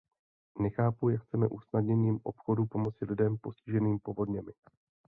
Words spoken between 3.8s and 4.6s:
povodněmi.